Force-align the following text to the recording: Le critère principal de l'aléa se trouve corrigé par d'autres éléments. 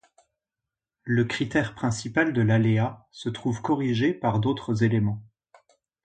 Le 1.03 1.25
critère 1.25 1.75
principal 1.75 2.33
de 2.33 2.41
l'aléa 2.41 3.07
se 3.11 3.29
trouve 3.29 3.61
corrigé 3.61 4.15
par 4.15 4.39
d'autres 4.39 4.83
éléments. 4.83 5.21